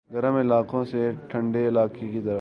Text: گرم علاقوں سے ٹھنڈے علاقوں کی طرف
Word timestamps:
گرم 0.09 0.35
علاقوں 0.35 0.83
سے 0.85 1.11
ٹھنڈے 1.27 1.67
علاقوں 1.67 2.07
کی 2.11 2.19
طرف 2.19 2.25